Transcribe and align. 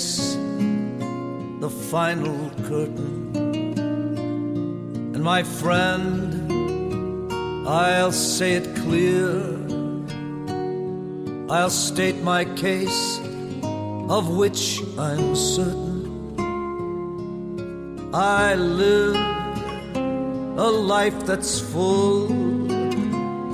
face 0.00 0.36
the 1.60 1.70
final 1.90 2.50
curtain. 2.68 3.36
And 5.14 5.22
my 5.22 5.42
friend, 5.42 6.08
I'll 7.68 8.12
say 8.12 8.54
it 8.54 8.76
clear. 8.76 9.28
I'll 11.50 11.74
state 11.88 12.22
my 12.22 12.44
case, 12.44 13.20
of 14.08 14.24
which 14.40 14.80
I'm 14.96 15.36
certain. 15.36 15.98
I 18.14 18.54
live 18.54 19.16
a 20.56 20.70
life 20.94 21.26
that's 21.26 21.60
full. 21.60 22.32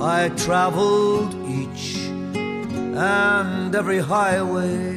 I 0.01 0.29
traveled 0.45 1.33
each 1.59 1.97
and 2.95 3.75
every 3.75 3.99
highway 3.99 4.96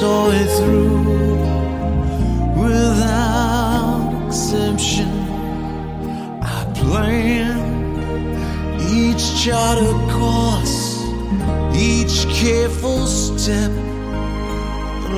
saw 0.00 0.30
it 0.30 0.48
through 0.56 1.02
without 2.62 4.10
exemption. 4.26 5.10
I 6.40 6.58
planned 6.74 7.68
each 8.98 9.24
charted 9.44 10.00
course, 10.16 10.78
each 11.76 12.16
careful 12.42 13.06
step 13.06 13.72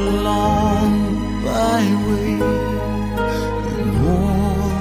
along 0.09 0.91
byway, 1.45 2.33
and 3.71 3.87
more, 4.03 4.73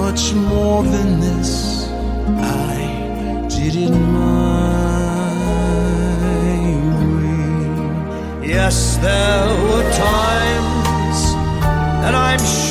much 0.00 0.22
more 0.34 0.82
than 0.82 1.20
this, 1.20 1.55
Yes, 8.56 8.96
there 8.96 9.48
were 9.68 9.86
times, 9.92 11.18
and 12.06 12.16
I'm 12.16 12.40
sure 12.40 12.65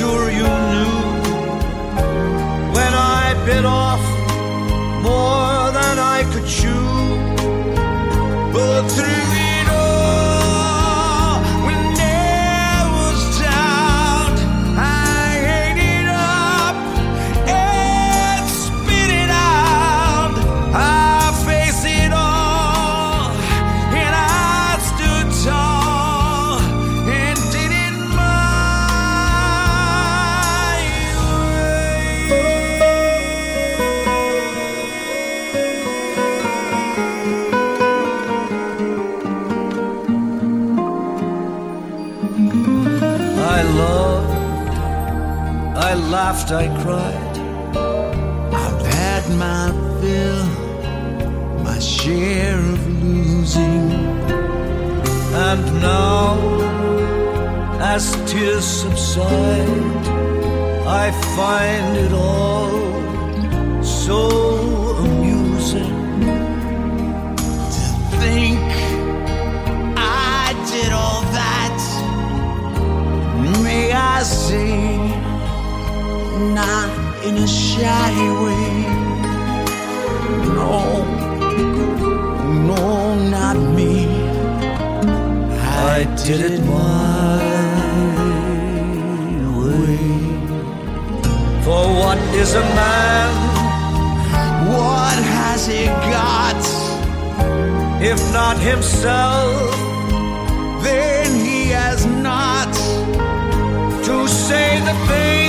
I 46.52 46.68
cried. 46.84 47.38
I've 48.54 48.86
had 48.86 49.24
my 49.36 49.72
fill, 50.00 50.46
my 51.64 51.80
share 51.80 52.60
of 52.60 53.04
losing. 53.04 53.92
And 55.48 55.82
now, 55.82 56.38
as 57.82 58.16
tears 58.32 58.64
subside, 58.64 60.06
I 60.86 61.12
find 61.36 61.98
it 61.98 62.14
all 62.14 63.84
so 63.84 64.35
shy 77.76 78.16
way. 78.44 78.72
No, 80.60 80.76
no, 82.70 82.84
not 83.36 83.58
me. 83.78 83.94
I 85.94 85.98
did 86.24 86.40
it 86.52 86.60
my 86.76 87.38
way. 89.60 89.98
For 91.66 91.84
what 92.02 92.20
is 92.42 92.54
a 92.54 92.66
man 92.80 93.32
What 94.76 95.18
has 95.38 95.62
he 95.68 95.86
got? 96.18 96.64
if 98.12 98.20
not 98.34 98.58
himself? 98.72 99.54
Then 100.84 101.28
he 101.48 101.60
has 101.80 102.06
not 102.30 102.74
To 104.08 104.28
say 104.28 104.68
the 104.90 104.96
things 105.10 105.45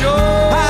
the 0.00 0.69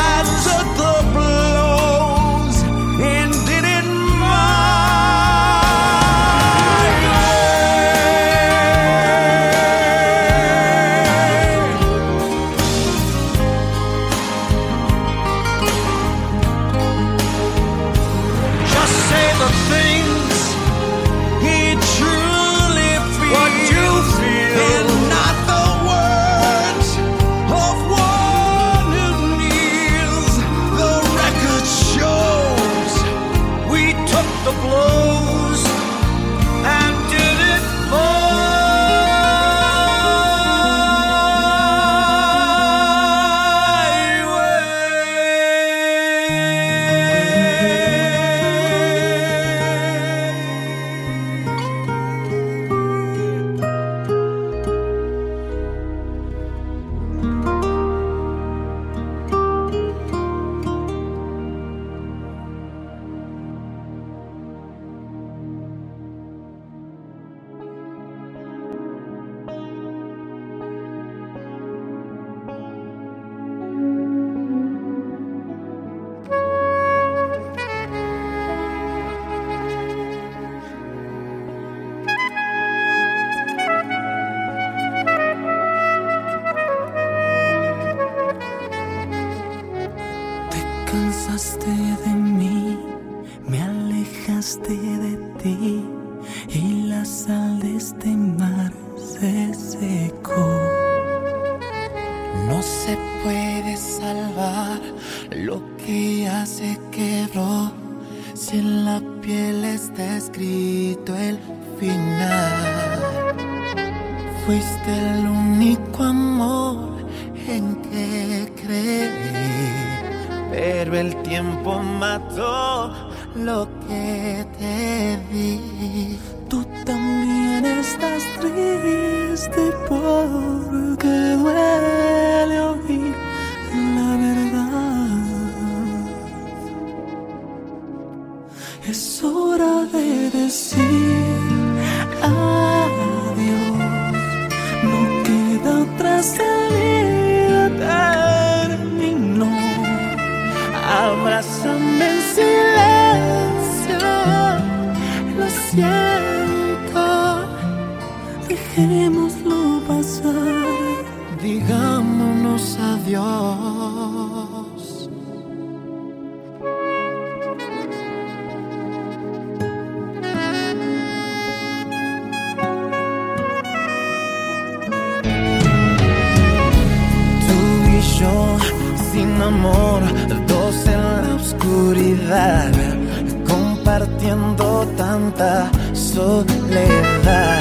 compartiendo 183.47 184.87
tanta 184.97 185.71
soledad. 185.92 187.60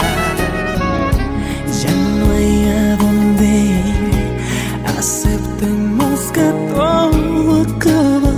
Ya 1.81 1.92
no 2.18 2.26
hay 2.31 2.70
a 2.70 2.96
dónde 2.98 3.46
ir, 3.46 4.38
aceptemos 4.98 6.20
que 6.36 6.48
todo 6.74 7.62
acaba 7.62 8.36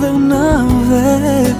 de 0.00 0.08
una 0.10 0.64
vez. 0.90 1.54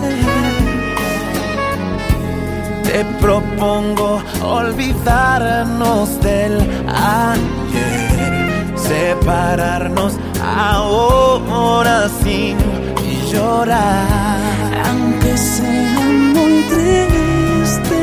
Te 2.85 3.05
propongo 3.21 4.23
olvidarnos 4.43 6.21
del 6.21 6.55
ayer, 6.89 8.75
separarnos 8.77 10.13
ahora 10.43 12.09
sin 12.23 12.76
llorar. 13.37 14.39
Aunque 14.89 15.37
sea 15.37 16.01
muy 16.35 16.57
triste, 16.73 17.99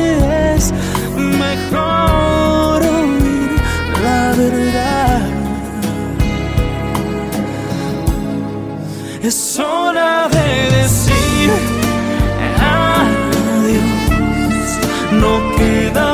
es 0.54 0.72
mejor 1.16 2.82
oír 2.82 3.50
la 4.02 4.22
verdad. 4.42 5.20
Es 9.22 9.58
hora 9.58 10.28
de 10.28 10.48
decir 10.78 11.50
adiós. 12.60 13.90
No 15.22 15.32
queda 15.56 16.13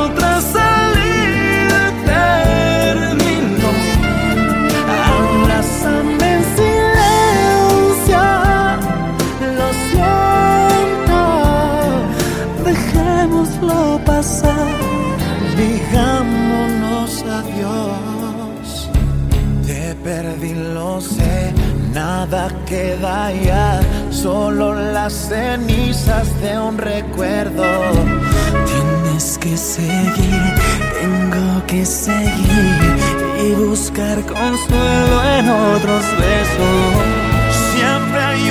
queda 22.71 23.33
ya, 23.33 23.81
solo 24.11 24.73
las 24.73 25.11
cenizas 25.11 26.27
de 26.41 26.57
un 26.57 26.77
recuerdo. 26.77 27.65
Tienes 28.71 29.37
que 29.37 29.57
seguir, 29.57 30.43
tengo 31.01 31.65
que 31.67 31.85
seguir 31.85 32.97
y 33.45 33.51
buscar 33.55 34.17
consuelo 34.21 35.15
en 35.37 35.49
otros 35.49 36.05
besos. 36.25 36.83
Siempre 37.75 38.19
hay 38.23 38.50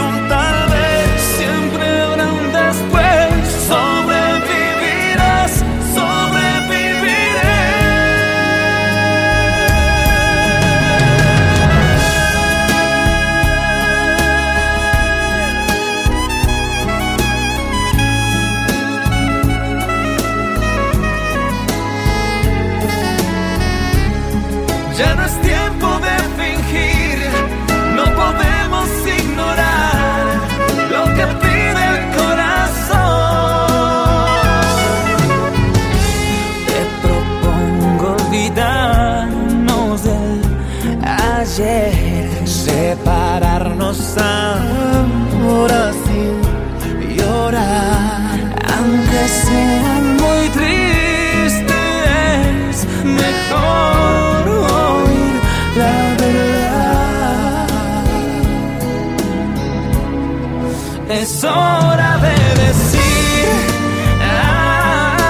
Es 61.20 61.44
hora 61.44 62.16
de 62.16 62.36
decir 62.62 63.48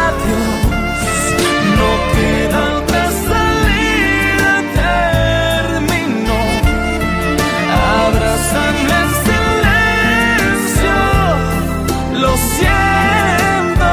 adiós. 0.07 0.53
No 1.79 1.91
queda 2.15 2.61
otra 2.79 3.07
salida, 3.29 4.53
terminó. 4.83 6.41
Abrázame 8.07 8.95
en 9.03 9.11
silencio, 9.27 10.99
lo 12.23 12.33
siento. 12.55 13.93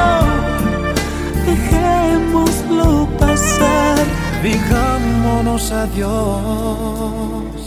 Dejémoslo 1.46 2.86
pasar, 3.18 3.98
digámonos 4.44 5.64
adiós. 5.72 7.57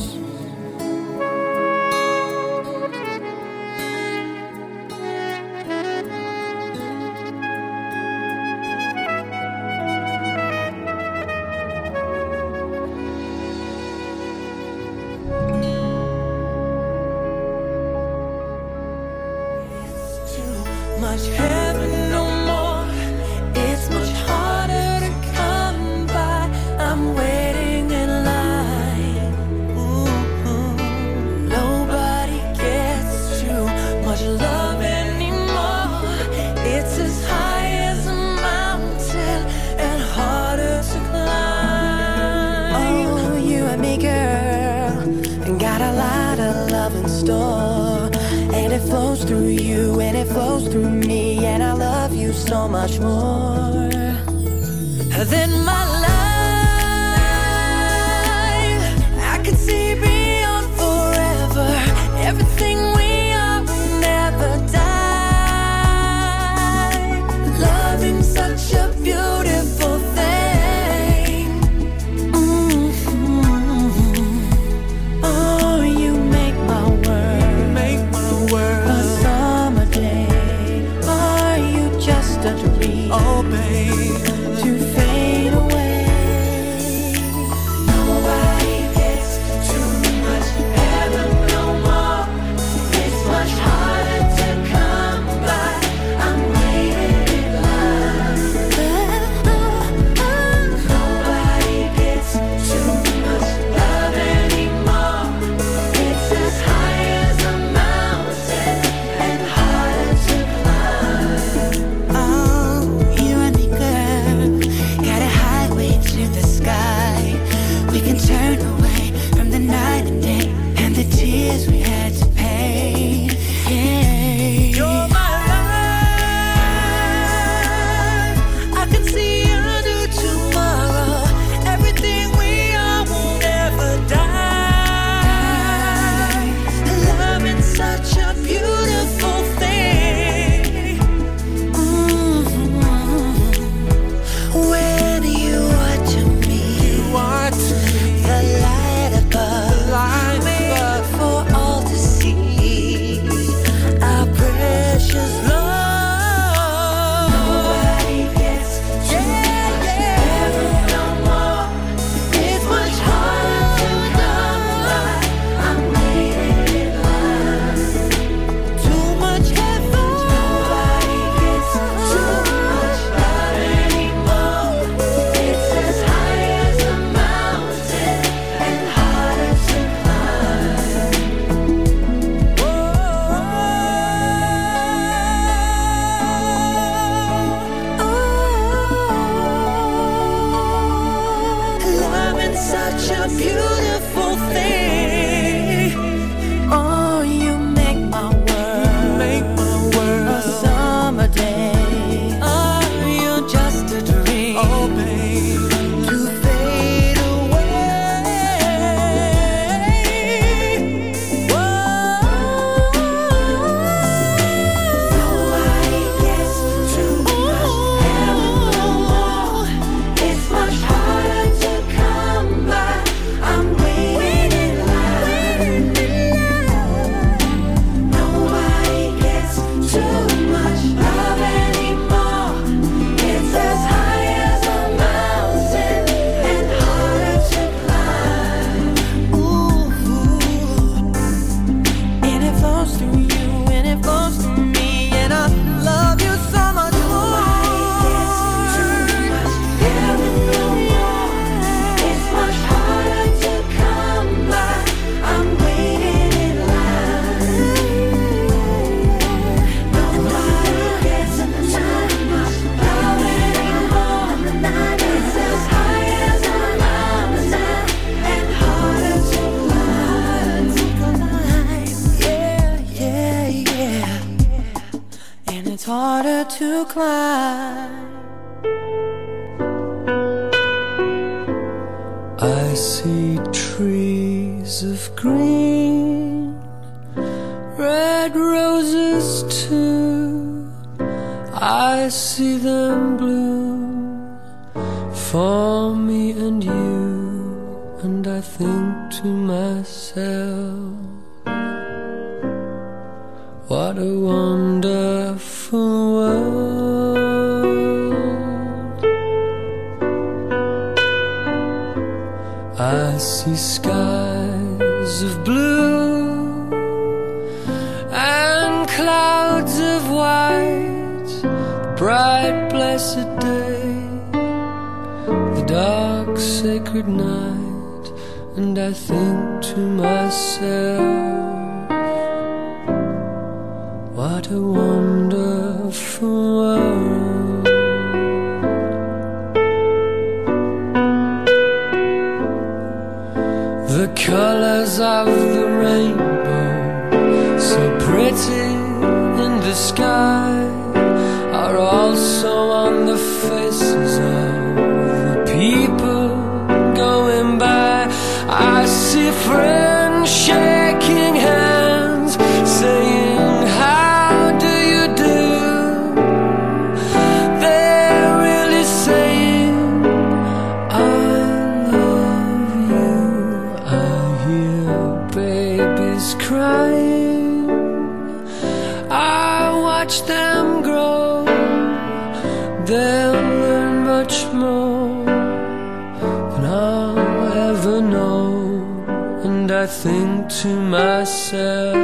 I 389.82 389.88
think 389.88 390.48
to 390.62 390.68
myself, 390.80 391.96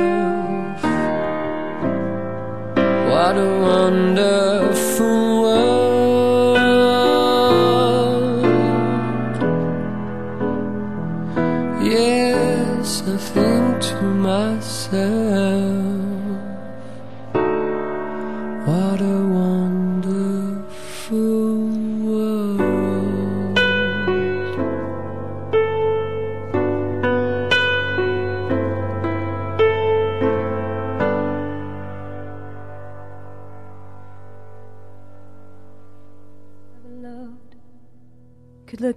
what 3.11 3.37
a 3.37 3.49
wonderful 3.61 4.56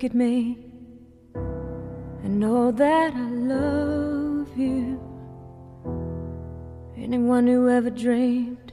look 0.01 0.13
at 0.13 0.17
me 0.17 0.57
and 2.25 2.41
know 2.41 2.73
that 2.73 3.13
I 3.15 3.31
love 3.31 4.49
you. 4.57 4.99
Anyone 6.97 7.47
who 7.47 7.69
ever 7.69 7.91
dreamed 7.91 8.73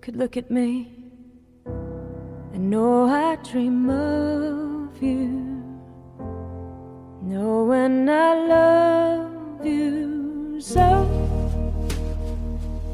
could 0.00 0.16
look 0.16 0.36
at 0.36 0.50
me 0.50 0.90
and 1.64 2.68
know 2.70 3.06
I 3.06 3.36
dream 3.36 3.88
of 3.88 5.00
you. 5.00 5.62
Knowing 7.22 8.08
I 8.08 8.34
love 8.48 9.64
you 9.64 10.60
so. 10.60 10.88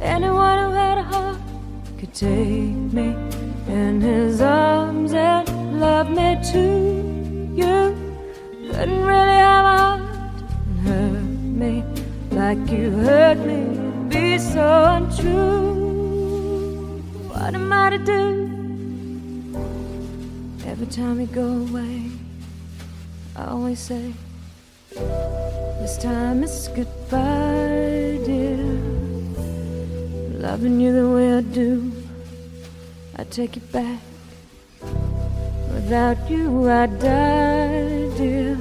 Anyone 0.03 0.59
who 0.59 0.71
had 0.73 0.99
a 0.99 1.03
heart 1.03 1.39
could 1.97 2.13
take 2.13 2.93
me 2.93 3.17
in 3.69 4.03
his 4.03 4.43
arms 4.43 5.15
and 5.15 5.81
love 5.81 6.11
me 6.11 6.39
too. 6.53 7.12
You 7.55 7.95
couldn't 8.73 9.03
really 9.05 9.41
have 9.45 10.01
hurt 10.85 11.23
me 11.61 11.85
like 12.31 12.71
you 12.71 12.91
hurt 12.91 13.37
me 13.39 13.83
be 14.09 14.39
so 14.39 14.85
untrue. 14.97 15.83
What 17.29 17.55
am 17.55 17.71
I 17.71 17.91
to 17.91 17.99
do? 17.99 18.49
Every 20.67 20.87
time 20.87 21.21
you 21.21 21.27
go 21.27 21.49
away, 21.69 22.11
I 23.37 23.45
always 23.49 23.79
say, 23.79 24.15
This 24.91 25.99
time 25.99 26.43
it's 26.43 26.69
goodbye, 26.69 28.19
dear. 28.25 28.65
Loving 30.41 30.81
you 30.81 30.93
the 30.93 31.09
way 31.11 31.35
I 31.35 31.43
do, 31.43 31.93
I 33.17 33.25
take 33.25 33.59
it 33.59 33.71
back. 33.73 34.01
Without 35.83 36.31
you, 36.31 36.71
I 36.71 36.87
die, 36.87 38.09
dear. 38.17 38.57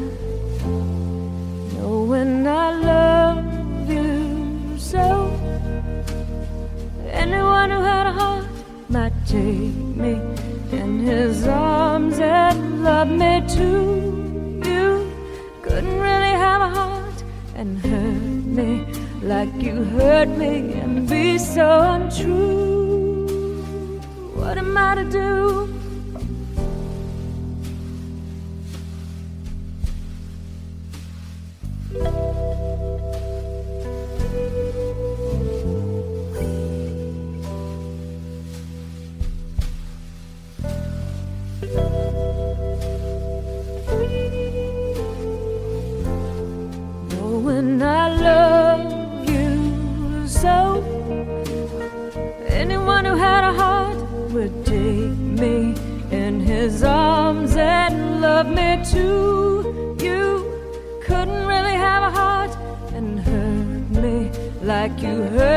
Knowing 1.76 2.48
I 2.48 2.74
love 2.92 3.90
you 3.90 4.76
so. 4.80 5.32
Anyone 7.12 7.70
who 7.70 7.82
had 7.82 8.08
a 8.08 8.12
heart 8.12 8.48
might 8.90 9.14
take 9.28 9.78
me 10.02 10.14
in 10.72 11.00
his 11.00 11.48
arms 11.48 12.18
and 12.20 12.84
love 12.84 13.10
me 13.10 13.44
too. 13.48 14.64
You 14.66 15.12
couldn't 15.62 16.00
really 16.00 16.36
have 16.46 16.62
a 16.62 16.70
heart 16.70 17.24
and 17.54 17.78
hurt 17.78 18.46
me 18.58 18.84
like 19.22 19.54
you 19.62 19.84
hurt 19.84 20.30
me 20.30 20.74
and 20.74 21.08
be 21.08 21.38
so 21.38 21.82
untrue. 21.82 23.28
What 24.34 24.58
am 24.58 24.76
I 24.76 24.96
to 24.96 25.06
do? 25.06 25.71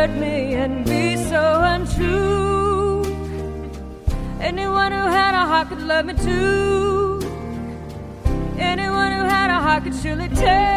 Hurt 0.07 0.19
me 0.19 0.55
and 0.55 0.85
be 0.85 1.17
so 1.17 1.61
untrue. 1.63 3.05
Anyone 4.39 4.93
who 4.93 4.99
had 4.99 5.35
a 5.35 5.47
heart 5.47 5.69
could 5.71 5.81
love 5.81 6.05
me 6.05 6.13
too. 6.13 7.21
Anyone 8.59 9.13
who 9.13 9.25
had 9.25 9.51
a 9.51 9.61
heart 9.61 9.85
could 9.85 9.95
surely 9.95 10.29
take 10.29 10.74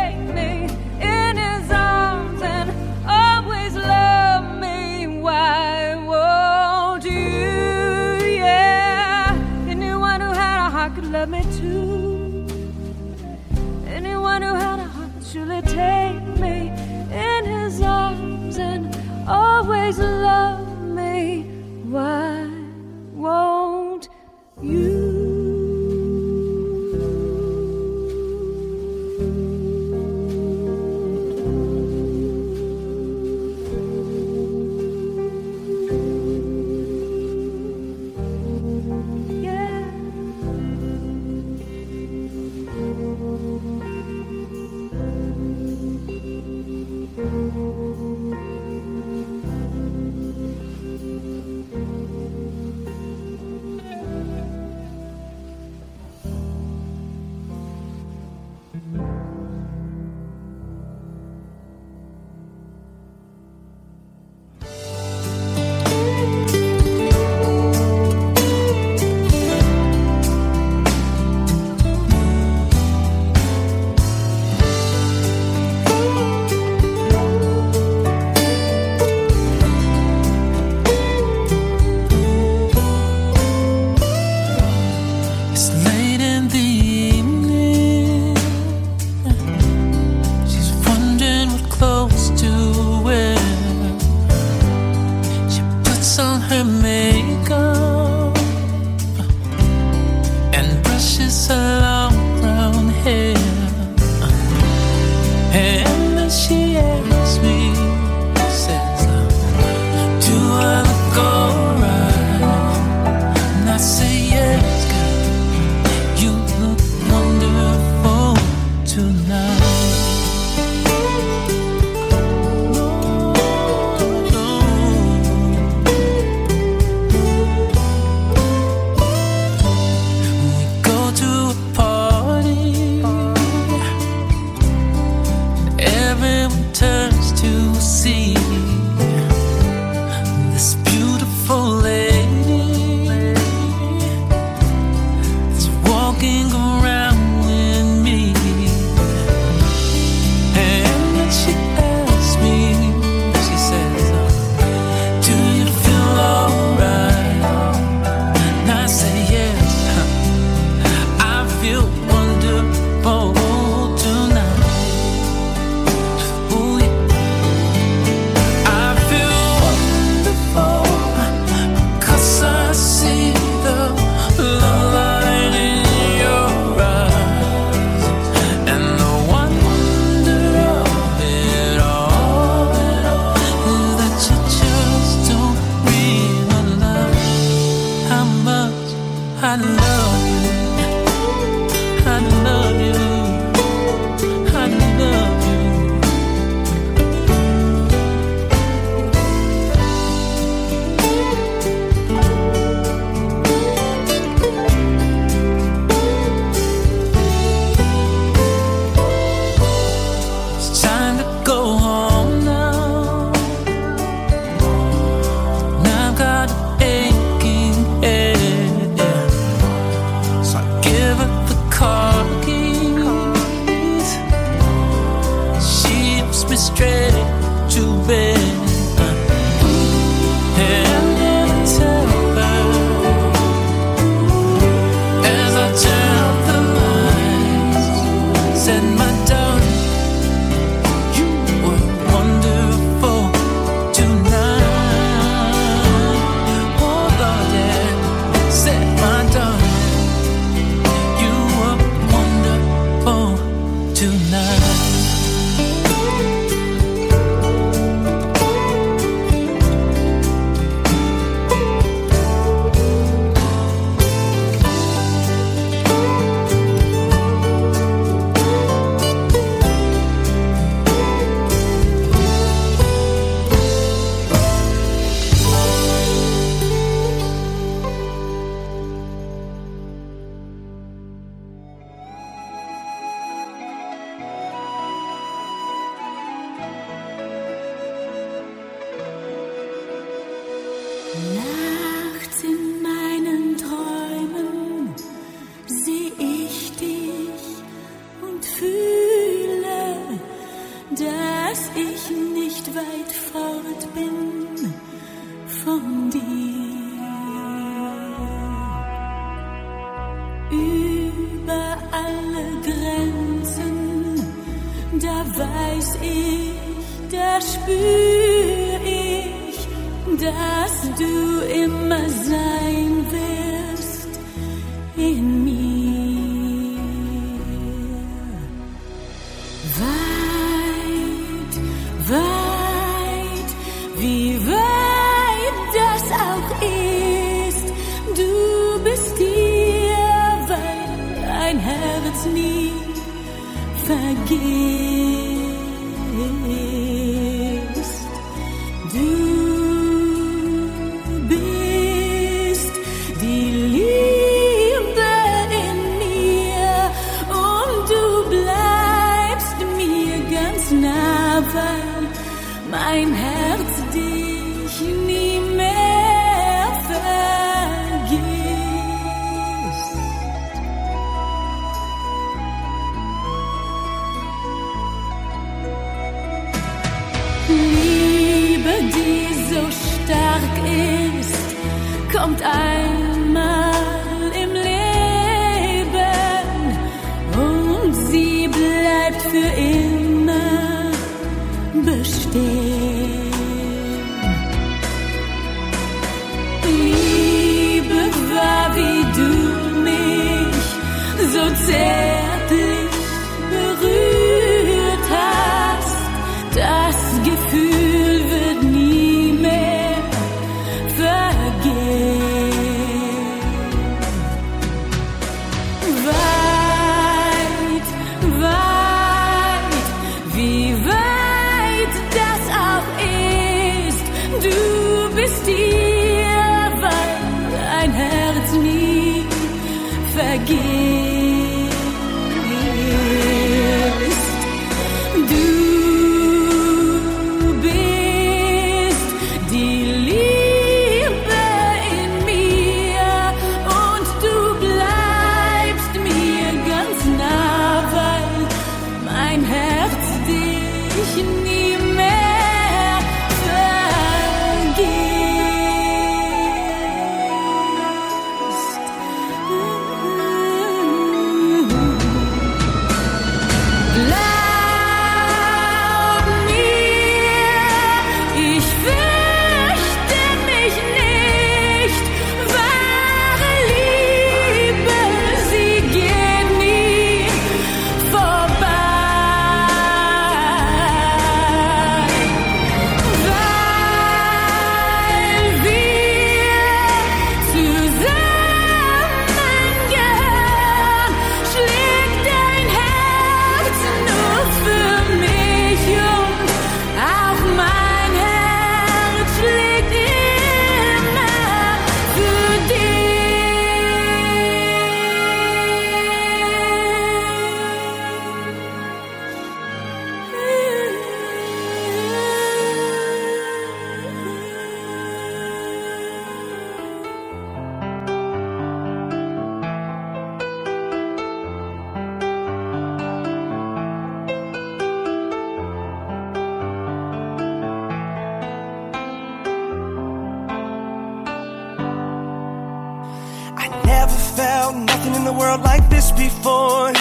the 535.27 535.33
world 535.33 535.61
like 535.61 535.89
this 535.89 536.11
before. 536.11 536.93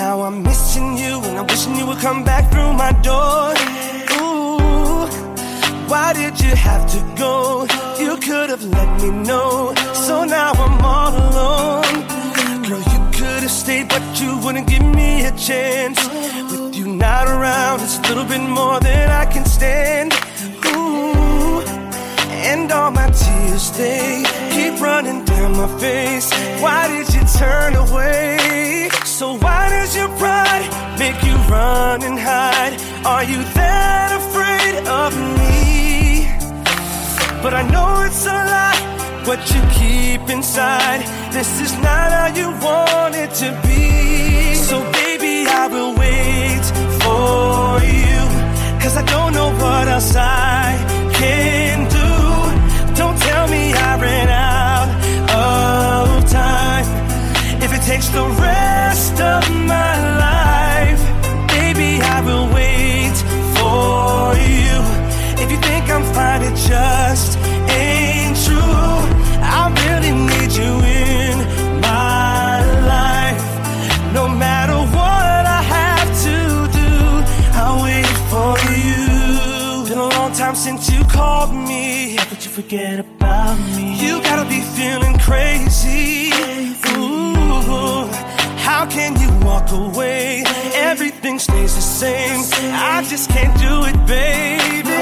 Now 0.00 0.22
I'm 0.22 0.44
missing 0.44 0.96
you 0.96 1.14
and 1.26 1.38
I'm 1.40 1.46
wishing 1.48 1.74
you 1.74 1.86
would 1.88 1.98
come 1.98 2.22
back 2.22 2.44
through 2.52 2.72
my 2.72 2.92
door. 3.10 3.50
Ooh, 4.18 5.06
why 5.90 6.12
did 6.12 6.34
you 6.44 6.54
have 6.54 6.84
to 6.94 7.00
go? 7.24 7.66
You 7.98 8.16
could 8.26 8.48
have 8.54 8.64
let 8.78 8.90
me 9.02 9.10
know. 9.10 9.74
So 10.06 10.24
now 10.24 10.52
I'm 10.64 10.78
all 10.94 11.14
alone. 11.24 11.94
Girl, 12.68 12.84
you 12.92 13.00
could 13.18 13.42
have 13.46 13.56
stayed, 13.62 13.88
but 13.88 14.04
you 14.20 14.30
wouldn't 14.42 14.68
give 14.68 14.86
me 15.00 15.24
a 15.24 15.32
chance. 15.32 15.98
With 16.50 16.76
you 16.76 16.86
not 16.86 17.26
around, 17.26 17.80
it's 17.80 17.98
a 17.98 18.02
little 18.02 18.28
bit 18.34 18.44
more 18.60 18.78
than 18.78 19.10
I 19.10 19.24
can 19.26 19.44
stand. 19.46 20.12
Ooh, 20.76 21.60
and 22.50 22.70
all 22.70 22.92
my 22.92 23.08
tears 23.10 23.66
they 23.72 24.22
keep 24.54 24.80
running 24.80 25.24
down 25.24 25.56
my 25.56 25.70
face. 25.80 26.30
Why 26.62 26.86
did 26.86 27.13
Turn 27.38 27.74
away. 27.74 28.88
So 29.04 29.36
why 29.38 29.68
does 29.68 29.96
your 29.96 30.08
pride 30.22 30.68
make 30.98 31.20
you 31.24 31.34
run 31.50 32.02
and 32.02 32.18
hide? 32.18 32.74
Are 33.04 33.24
you 33.24 33.38
that 33.58 34.08
afraid 34.20 34.74
of 35.02 35.10
me? 35.38 36.28
But 37.42 37.52
I 37.54 37.62
know 37.72 38.02
it's 38.06 38.24
a 38.24 38.38
lie, 38.54 38.80
what 39.26 39.40
you 39.52 39.60
keep 39.80 40.30
inside. 40.30 41.00
This 41.32 41.60
is 41.60 41.72
not 41.78 42.08
how 42.16 42.28
you 42.40 42.48
want 42.66 43.14
it 43.16 43.30
to 43.42 43.48
be. 43.66 44.54
So 44.54 44.76
baby, 44.92 45.46
I 45.48 45.66
will 45.66 45.92
wait 46.04 46.64
for 47.02 47.82
you. 48.02 48.20
Cause 48.80 48.96
I 48.96 49.04
don't 49.14 49.32
know 49.32 49.50
what 49.62 49.88
else 49.88 50.14
I 50.14 50.78
can 51.12 51.88
do. 51.98 52.94
Don't 52.94 53.18
tell 53.18 53.48
me 53.48 53.72
I 53.72 54.00
ran 54.00 54.28
out. 54.28 54.53
takes 57.84 58.08
the 58.08 58.26
rest 58.40 59.20
of 59.20 59.42
my 59.50 59.92
life, 60.16 61.02
baby, 61.48 62.00
I 62.00 62.22
will 62.24 62.48
wait 62.54 63.14
for 63.56 64.32
you. 64.40 64.76
If 65.42 65.50
you 65.50 65.58
think 65.58 65.90
I'm 65.90 66.02
fine, 66.14 66.42
it 66.48 66.56
just 66.56 67.36
ain't 67.68 68.36
true. 68.46 68.96
I 69.56 69.68
really 69.84 70.12
need 70.30 70.50
you 70.60 70.72
in 71.04 71.36
my 71.82 72.64
life, 72.88 73.44
no 74.14 74.28
matter 74.28 74.78
what 74.96 75.42
I 75.58 75.60
have 75.76 76.08
to 76.26 76.38
do. 76.80 76.92
I'll 77.60 77.82
wait 77.82 78.08
for 78.32 78.56
you. 78.80 79.88
Been 79.90 79.98
a 79.98 80.08
long 80.16 80.32
time 80.32 80.54
since 80.54 80.90
you 80.90 81.04
called 81.04 81.52
me. 81.52 82.16
How 82.16 82.24
could 82.24 82.42
you 82.42 82.50
forget 82.50 82.98
about 82.98 83.58
me? 83.76 84.00
You 84.02 84.22
gotta 84.22 84.48
be 84.48 84.60
feeling 84.60 85.18
crazy. 85.18 86.30
Ooh. 86.96 87.33
How 88.84 88.86
can 88.86 89.18
you 89.20 89.30
walk 89.46 89.70
away? 89.72 90.42
Everything 90.74 91.38
stays 91.38 91.74
the 91.74 91.80
same. 91.80 92.40
I 92.72 93.04
just 93.08 93.30
can't 93.30 93.56
do 93.58 93.84
it, 93.90 93.96
baby. 94.06 94.98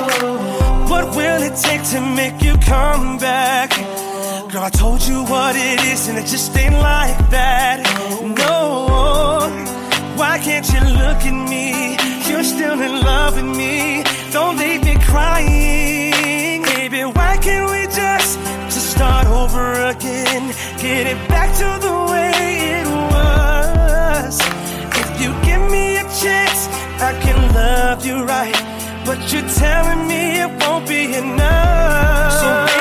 What 0.91 1.17
will 1.17 1.43
it 1.43 1.57
take 1.57 1.83
to 1.91 2.01
make 2.01 2.43
you 2.43 2.57
come 2.59 3.19
back? 3.19 3.71
Girl, 4.51 4.63
I 4.63 4.71
told 4.71 5.01
you 5.03 5.25
what 5.25 5.57
it 5.57 5.81
is, 5.93 6.09
and 6.09 6.19
it 6.19 6.27
just 6.27 6.57
ain't 6.57 6.75
like 6.75 7.19
that. 7.31 7.79
No, 8.23 8.87
why 10.17 10.39
can't 10.39 10.69
you 10.75 10.81
look 11.03 11.21
at 11.31 11.49
me? 11.51 11.97
You're 12.29 12.45
still 12.45 12.81
in 12.81 13.03
love 13.03 13.37
with 13.37 13.57
me. 13.57 14.05
Don't 14.31 14.57
leave 14.59 14.85
me 14.85 14.97
crying, 15.11 16.63
baby. 16.63 17.05
Why 17.05 17.37
can't 17.39 17.71
we 17.71 17.87
just? 17.87 18.39
start 19.03 19.27
over 19.27 19.67
again. 19.95 20.45
Get 20.79 21.05
it 21.13 21.21
back 21.29 21.51
to 21.63 21.69
the 21.87 21.97
way 22.13 22.33
it 22.79 22.89
was. 23.13 24.35
If 25.03 25.09
you 25.21 25.31
give 25.49 25.63
me 25.75 25.85
a 25.97 26.07
chance, 26.23 26.61
I 27.09 27.11
can 27.25 27.39
love 27.53 28.07
you 28.07 28.17
right. 28.35 28.59
But 29.05 29.19
you're 29.33 29.51
telling 29.65 30.07
me 30.07 30.23
it 30.45 30.51
won't 30.61 30.87
be 30.87 31.03
enough. 31.23 32.33
So 32.43 32.72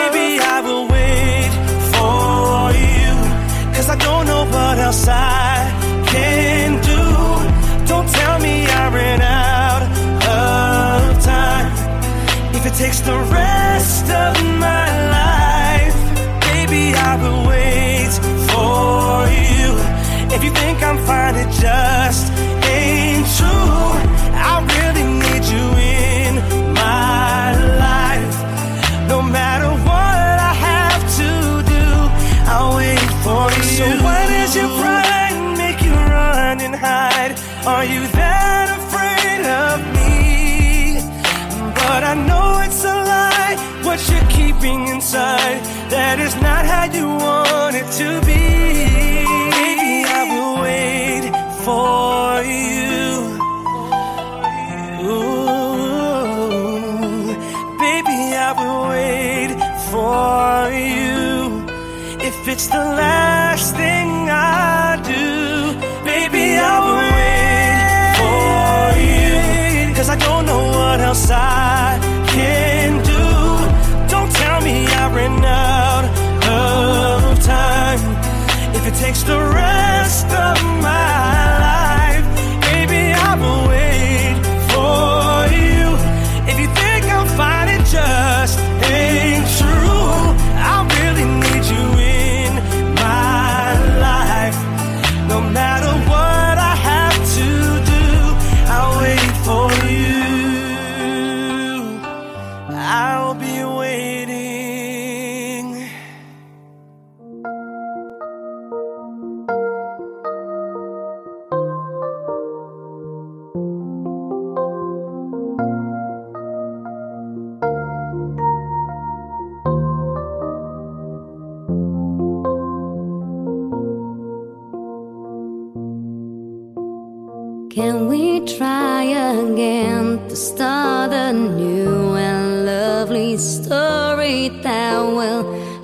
it's 62.52 62.68
the 62.68 62.76
last 62.76 63.21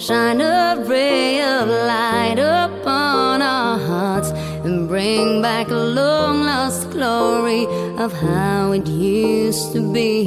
shine 0.08 0.40
a 0.40 0.82
ray 0.88 1.42
of 1.42 1.68
light 1.68 2.40
upon 2.40 3.42
our 3.42 3.78
hearts 3.78 4.30
and 4.64 4.88
bring 4.88 5.42
back 5.42 5.68
a 5.68 5.74
long 5.74 6.44
lost 6.44 6.90
glory 6.92 7.66
of 7.98 8.14
how 8.14 8.72
it 8.72 8.88
used 8.88 9.74
to 9.74 9.82
be. 9.92 10.24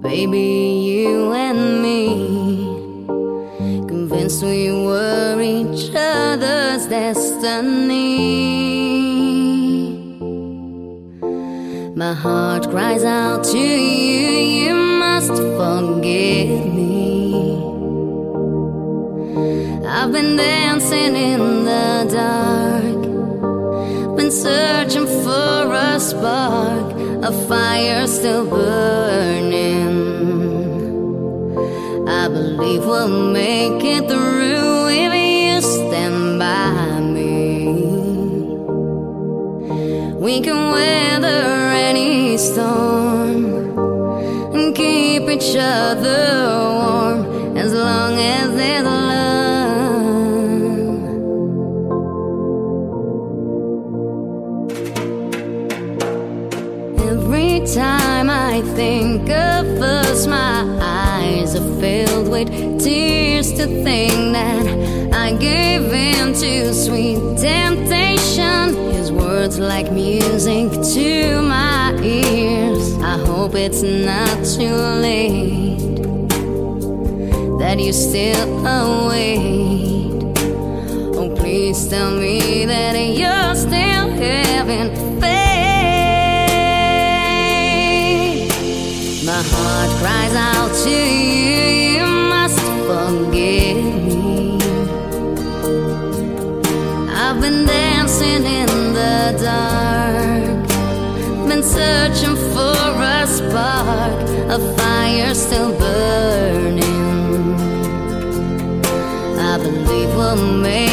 Baby, 0.00 0.84
you 0.90 1.32
and 1.32 1.82
me, 1.82 2.06
convinced 3.88 4.44
we 4.44 4.70
were 4.70 5.40
each 5.42 5.90
other's 5.92 6.86
destiny. 6.86 8.12
My 11.96 12.14
heart 12.14 12.70
cries 12.70 13.02
out 13.02 13.42
to 13.42 13.58
you, 13.58 14.28
you 14.66 14.74
must 15.00 15.34
forgive 15.58 16.71
I've 20.02 20.10
been 20.10 20.34
dancing 20.36 21.14
in 21.14 21.64
the 21.64 22.08
dark, 22.10 23.02
been 24.16 24.32
searching 24.32 25.06
for 25.06 25.72
a 25.72 26.00
spark, 26.00 26.92
a 27.22 27.30
fire 27.46 28.08
still 28.08 28.44
burning. 28.44 29.94
I 32.08 32.26
believe 32.26 32.84
we'll 32.84 33.30
make 33.32 33.84
it 33.84 34.08
through 34.08 34.88
if 34.88 35.14
you 35.14 35.60
stand 35.60 36.40
by 36.40 36.98
me. 36.98 37.68
We 40.16 40.40
can 40.40 40.72
weather 40.72 41.44
any 41.90 42.38
storm 42.38 43.44
and 44.52 44.74
keep 44.74 45.28
each 45.28 45.54
other 45.56 46.58
warm 46.80 47.56
as 47.56 47.72
long 47.72 48.18
as 48.18 48.71
tears 62.82 63.52
to 63.52 63.66
think 63.84 64.32
that 64.32 64.66
I 65.14 65.32
gave 65.36 65.92
in 65.92 66.32
to 66.34 66.74
sweet 66.74 67.18
temptation. 67.38 68.74
His 68.92 69.12
words 69.12 69.58
like 69.58 69.92
music 69.92 70.70
to 70.94 71.42
my 71.42 71.94
ears. 72.02 72.94
I 72.98 73.18
hope 73.24 73.54
it's 73.54 73.82
not 73.82 74.44
too 74.44 74.74
late 75.06 75.78
that 77.60 77.78
you 77.78 77.92
still 77.92 78.66
await. 78.66 80.36
Oh, 81.16 81.34
please 81.36 81.88
tell 81.88 82.10
me 82.10 82.64
that 82.66 82.96
you're 82.96 83.54
still 83.54 84.08
having 84.24 84.90
faith. 85.20 85.42
My 89.24 89.42
heart 89.52 89.90
cries 90.00 90.34
out 90.34 90.72
to 90.84 90.90
you, 90.90 91.32
you 91.36 91.41
spark, 103.92 104.20
a 104.48 104.58
fire 104.76 105.34
still 105.34 105.72
burning. 105.78 106.82
I 109.38 109.58
believe 109.58 110.10
we'll 110.16 110.36
make 110.62 110.91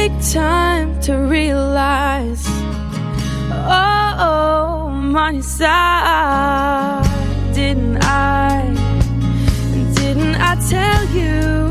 take 0.00 0.32
time 0.32 0.98
to 1.02 1.12
realize 1.14 2.42
Oh, 3.52 4.88
my 4.90 5.40
side. 5.40 7.04
Didn't 7.54 7.98
I, 8.02 8.74
didn't 9.94 10.36
I 10.36 10.52
tell 10.70 11.04
you? 11.18 11.69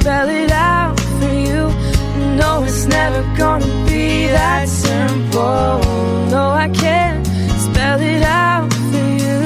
spell 0.00 0.28
it 0.28 0.50
out 0.52 0.98
for 1.18 1.32
you. 1.32 1.62
No, 2.36 2.62
it's 2.64 2.86
never 2.86 3.22
gonna 3.36 3.66
be 3.86 4.26
that 4.28 4.68
simple. 4.68 5.80
No, 6.30 6.50
I 6.64 6.68
can't 6.68 7.26
spell 7.66 8.00
it 8.00 8.22
out 8.22 8.72
for 8.90 9.06
you. 9.22 9.40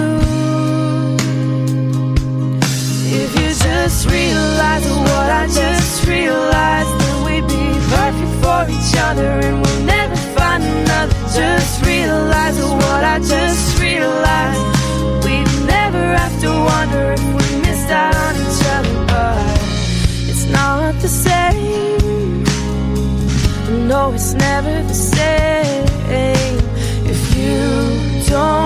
If 3.22 3.30
you 3.40 3.48
just 3.68 4.08
realize 4.10 4.86
what 5.08 5.28
I 5.40 5.46
just 5.46 6.06
realized, 6.06 6.94
then 7.00 7.16
we'd 7.26 7.48
be 7.48 7.66
perfect 7.94 8.32
for 8.42 8.60
each 8.76 8.94
other. 9.08 9.61
know 24.02 24.12
it's 24.14 24.34
never 24.34 24.82
the 24.88 24.94
same. 24.94 25.84
If 27.12 27.36
you 27.36 28.24
don't 28.28 28.61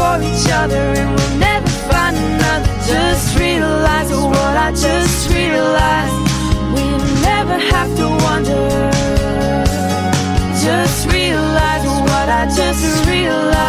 for 0.00 0.16
each 0.30 0.48
other 0.60 0.84
and 1.00 1.08
we'll 1.14 1.36
never 1.48 1.72
find 1.90 2.16
another. 2.16 2.72
Just 2.92 3.26
realize 3.38 4.10
what 4.34 4.54
I 4.66 4.70
just 4.86 5.18
realized. 5.38 6.18
We 6.74 6.84
never 7.28 7.56
have 7.72 7.90
to 8.00 8.06
wonder. 8.26 8.64
Just 10.66 10.98
realize 11.16 11.84
what 12.08 12.28
I 12.40 12.42
just 12.60 12.84
realized. 13.12 13.60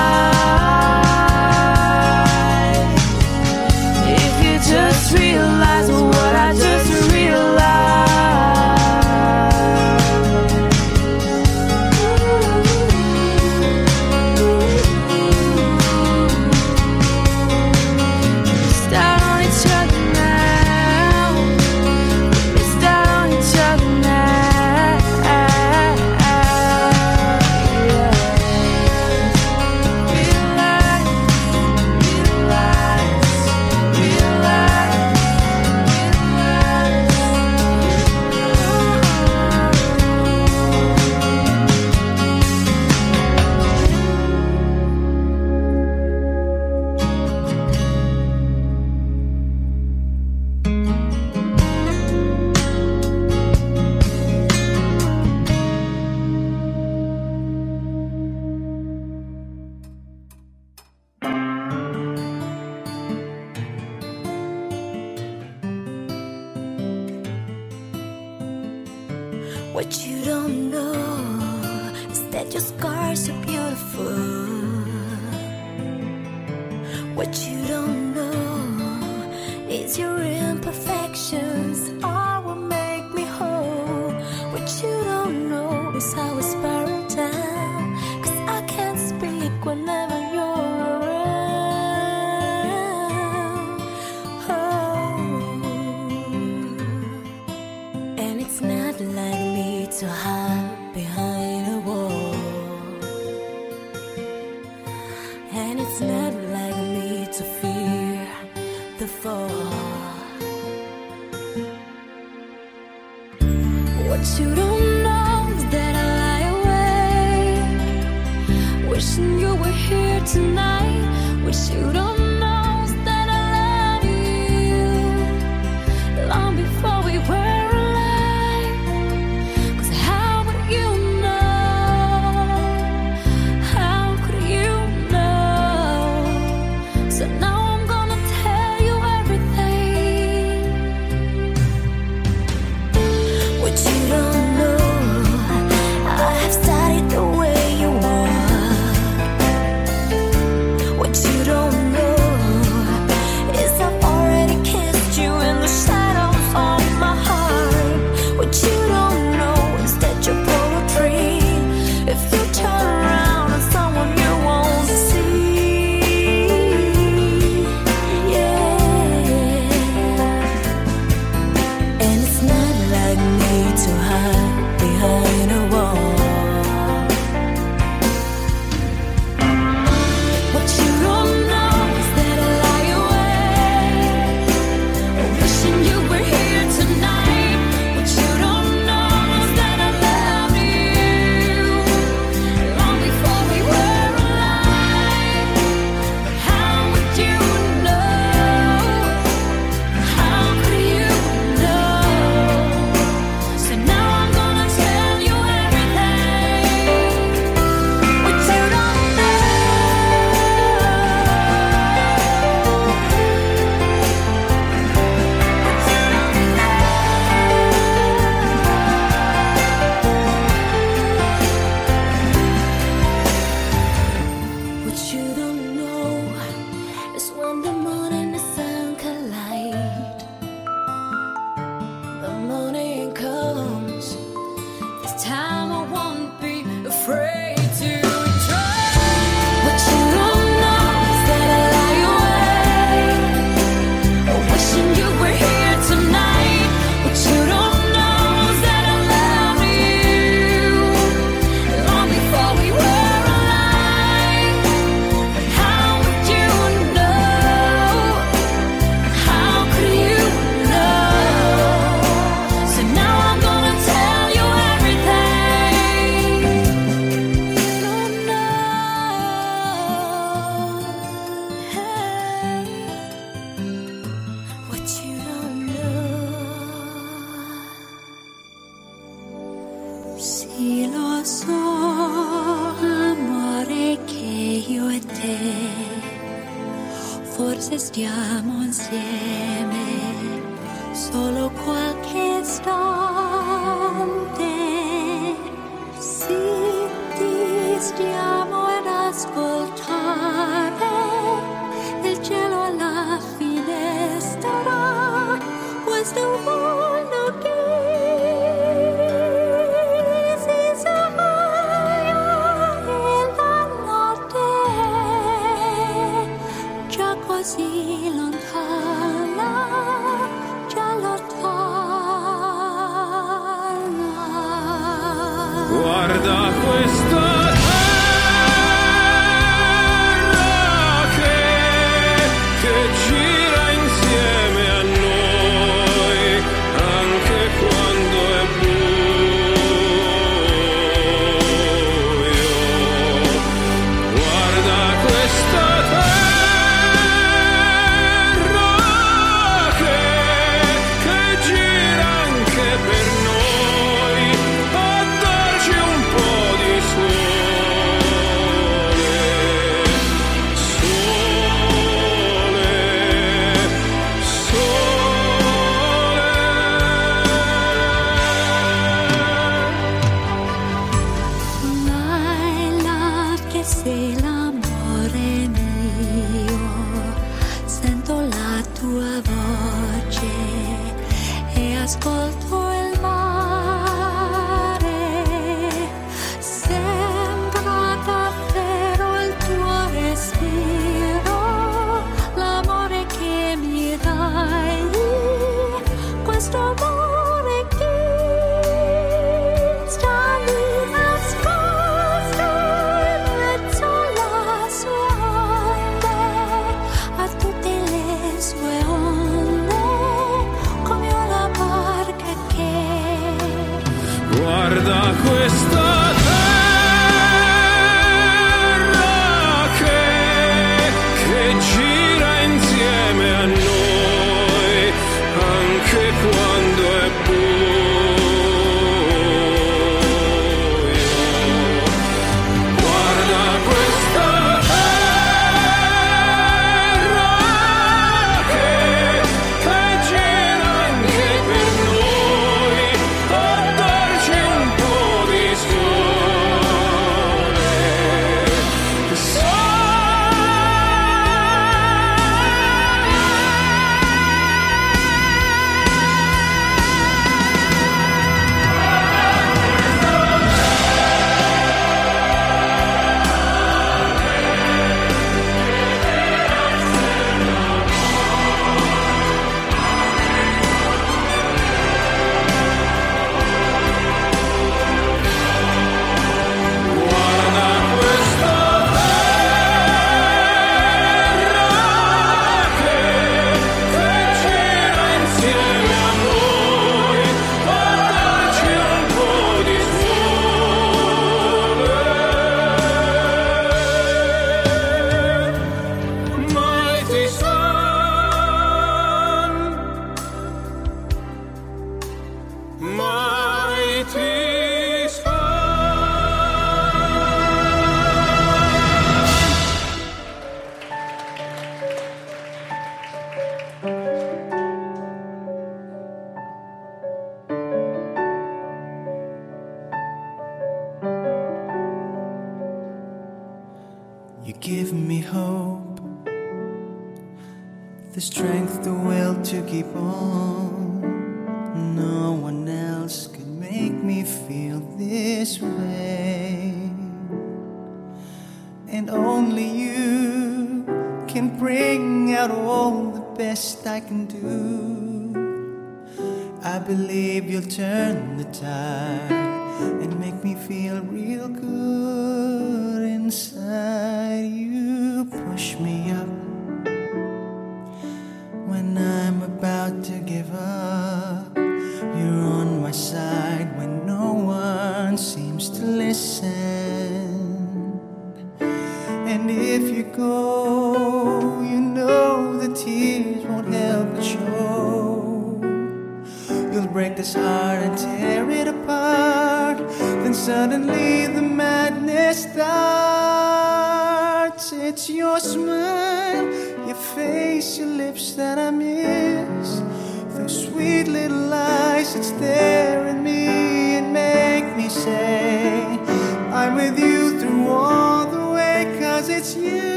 If 4.24 4.34
you 4.46 4.56
just 4.76 5.06
realize 5.20 5.90
what 6.14 6.34
I 6.48 6.50
just 6.66 6.91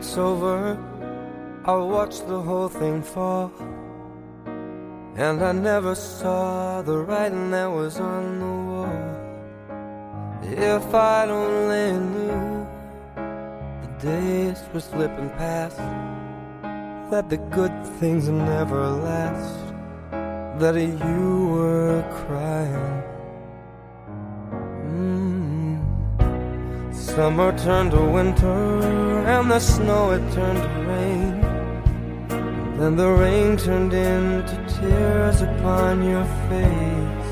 it's 0.00 0.16
over. 0.16 0.78
I'll 1.66 1.86
watch 1.90 2.20
the 2.20 2.40
whole 2.40 2.70
thing 2.70 3.02
fall. 3.02 3.52
And 5.16 5.42
I 5.42 5.52
never 5.52 5.94
saw 5.94 6.80
the 6.80 6.96
writing 6.96 7.50
that 7.50 7.66
was 7.66 8.00
on 8.00 8.24
the 8.44 8.54
wall. 8.70 9.00
If 10.42 10.94
I'd 10.94 11.28
only 11.28 11.88
knew 12.12 12.66
the 13.82 13.90
days 14.10 14.58
were 14.72 14.80
slipping 14.80 15.28
past, 15.40 15.76
that 17.10 17.28
the 17.28 17.40
good 17.58 17.76
things 18.00 18.26
never 18.30 18.82
last, 18.88 19.58
that 20.60 20.76
you 20.76 21.46
were 21.56 22.02
crying. 22.24 23.02
Mm. 24.88 25.39
Summer 27.16 27.50
turned 27.58 27.90
to 27.90 28.00
winter, 28.00 28.80
and 29.26 29.50
the 29.50 29.58
snow 29.58 30.12
it 30.12 30.22
turned 30.32 30.62
to 30.62 30.70
rain. 30.90 31.40
Then 32.78 32.94
the 32.94 33.10
rain 33.10 33.56
turned 33.56 33.92
into 33.92 34.56
tears 34.74 35.42
upon 35.42 36.08
your 36.08 36.24
face. 36.48 37.30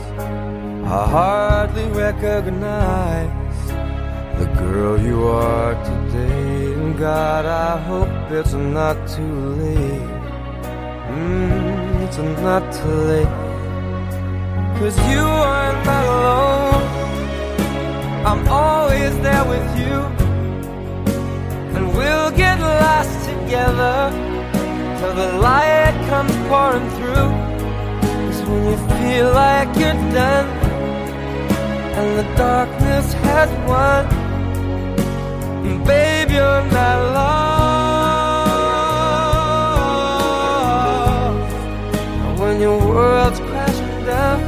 I 0.85 1.07
hardly 1.17 1.87
recognize 1.91 3.31
the 4.41 4.47
girl 4.59 5.01
you 5.01 5.23
are 5.29 5.75
today. 5.85 6.75
And 6.75 6.99
God, 6.99 7.47
I 7.47 7.79
hope 7.79 8.33
it's 8.33 8.55
not 8.55 8.97
too 9.07 9.37
late. 9.63 10.11
Mm, 11.15 12.03
it's 12.05 12.19
not 12.19 12.65
too 12.73 12.99
late. 13.13 13.35
Cause 14.81 14.99
you 15.09 15.21
are 15.21 15.73
not 15.85 16.05
alone. 16.05 16.98
I'm 18.31 18.47
always 18.49 19.19
there 19.21 19.45
with 19.47 19.79
you. 19.81 19.97
And 21.75 21.85
we'll 21.97 22.31
get 22.33 22.61
lost 22.61 23.25
together 23.25 24.13
till 24.99 25.15
the 25.15 25.39
light 25.39 25.97
comes 26.11 26.37
pouring 26.47 26.91
through. 26.97 27.33
Cause 28.27 28.43
when 28.47 28.63
you 28.67 28.77
feel 28.99 29.29
like 29.33 29.69
you're 29.79 30.03
done 30.13 30.49
and 31.97 32.09
the 32.19 32.27
darkness 32.37 33.15
has 33.15 33.51
won, 33.67 34.05
and 35.67 35.79
babe, 35.87 36.31
you're 36.31 36.65
not 36.71 36.99
lost. 37.17 37.59
When 42.39 42.61
your 42.61 42.79
world's 42.79 43.41
crashing 43.41 44.05
down 44.05 44.41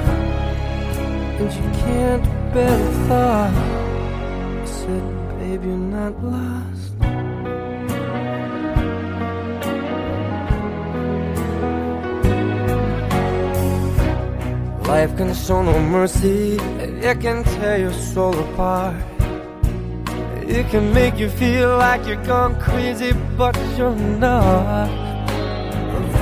and 1.40 1.50
you 1.50 1.70
can't 1.80 2.24
bear 2.52 2.76
the 2.78 2.92
thought, 3.08 3.69
babe, 6.00 6.22
you're. 6.22 6.80
Life 14.88 15.16
can 15.16 15.34
show 15.34 15.62
no 15.62 15.78
mercy, 15.80 16.56
it 17.08 17.20
can 17.20 17.44
tear 17.44 17.78
your 17.78 17.92
soul 17.92 18.36
apart. 18.46 18.96
It 20.58 20.68
can 20.70 20.92
make 20.92 21.16
you 21.16 21.28
feel 21.28 21.78
like 21.78 22.06
you're 22.06 22.24
gone 22.24 22.58
crazy, 22.60 23.12
but 23.36 23.56
you're 23.76 23.94
not. 23.94 24.88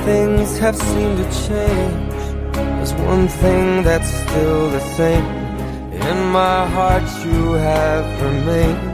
Things 0.05 0.59
have 0.59 0.77
seemed 0.77 1.17
to 1.23 1.27
change. 1.47 2.15
There's 2.53 2.95
one 3.13 3.27
thing 3.29 3.83
that's 3.83 4.11
still 4.23 4.71
the 4.71 4.85
same. 4.99 5.25
In 6.11 6.19
my 6.41 6.67
heart, 6.75 7.09
you 7.25 7.53
have 7.53 8.07
remained. 8.23 8.88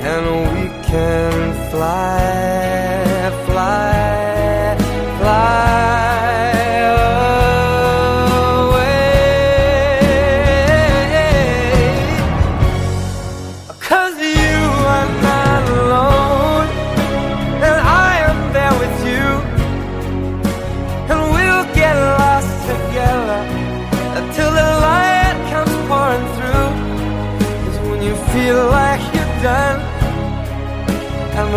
And 0.00 0.26
we 0.54 0.68
can 0.86 1.70
fly, 1.70 3.30
fly, 3.46 4.25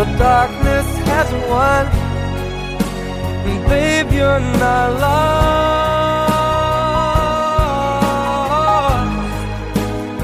the 0.00 0.06
darkness 0.16 0.88
has 1.12 1.28
won, 1.50 1.84
babe, 3.68 4.10
you're 4.10 4.44
not 4.58 4.88
lost 4.98 5.60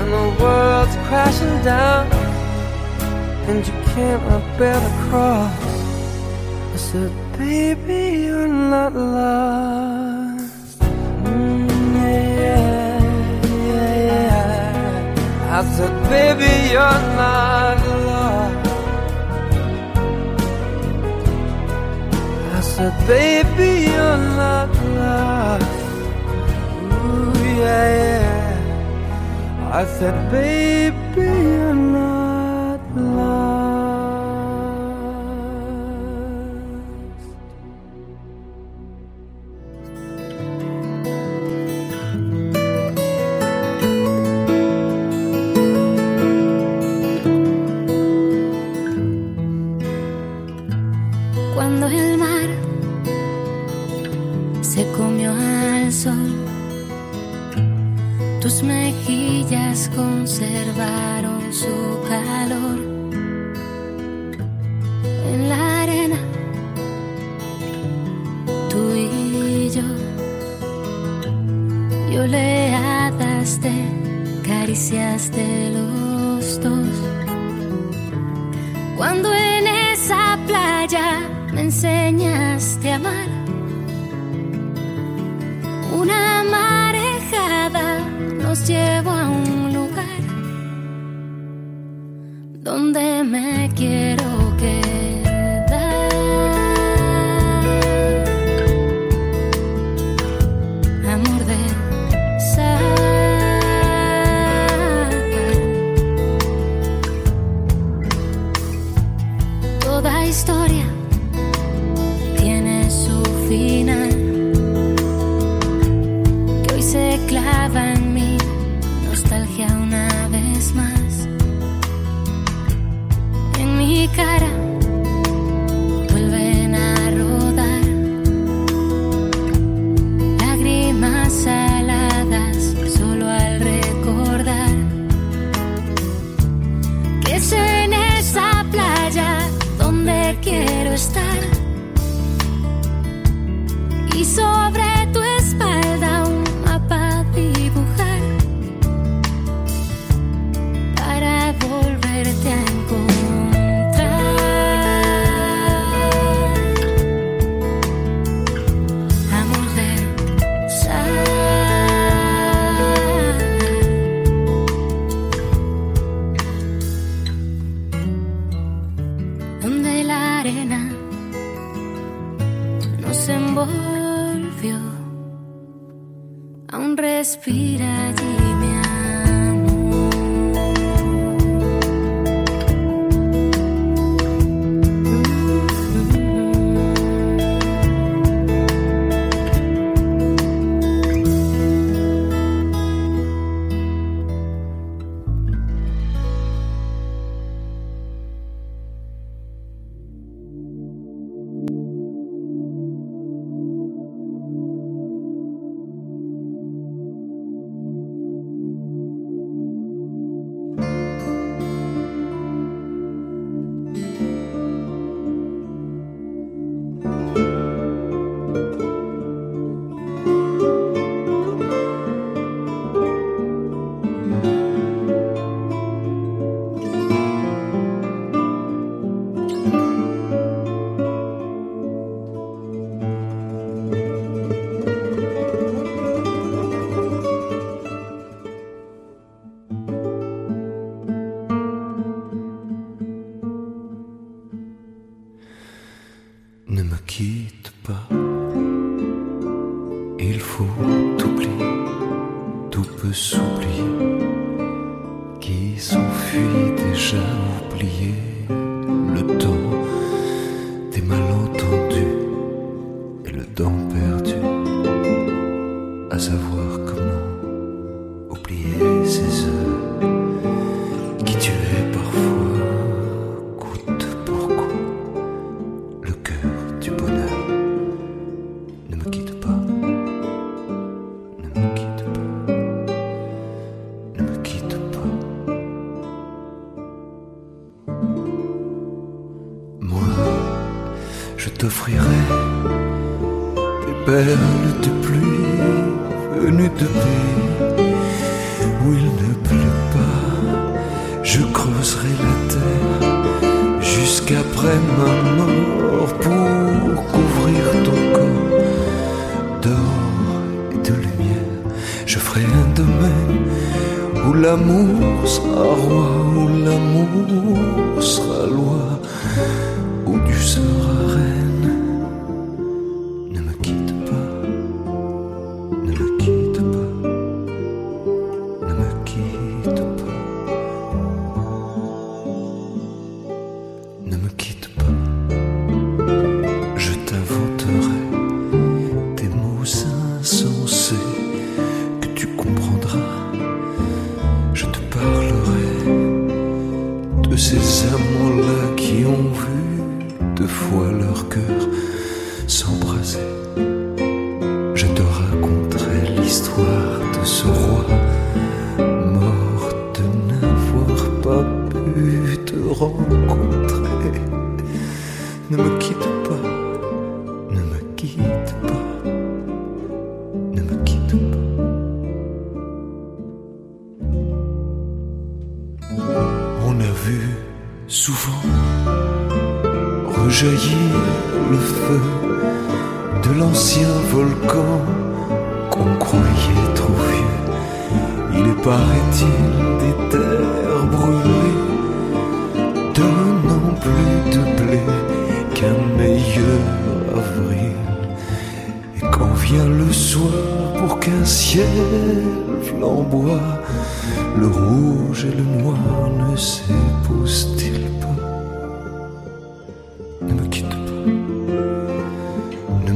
and 0.01 0.11
the 0.17 0.27
world's 0.43 0.97
crashing 1.09 1.59
down, 1.63 2.05
and 3.49 3.59
you 3.67 3.75
can't 3.93 4.23
bear 4.59 4.81
the 4.81 4.93
cross. 5.11 5.67
I 6.73 6.77
said, 6.77 7.13
baby, 7.37 8.03
you're 8.25 8.49
not 8.49 8.95
lost. 8.95 10.79
Mm, 11.25 11.69
yeah, 11.97 13.01
yeah, 13.73 13.95
yeah. 14.11 15.59
I 15.59 15.61
said, 15.77 15.95
baby, 16.09 16.53
you're 16.73 17.01
not 17.21 17.86
said, 22.77 23.07
baby, 23.07 23.89
you're 23.89 24.19
not 24.37 24.69
lost. 25.01 25.65
Ooh, 26.93 27.33
yeah, 27.63 27.87
yeah. 28.01 29.71
I 29.73 29.85
said, 29.87 30.17
baby, 30.31 31.56